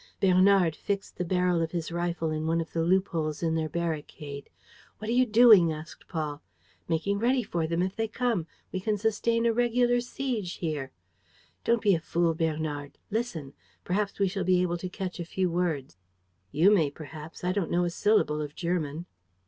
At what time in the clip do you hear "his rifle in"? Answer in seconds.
1.73-2.47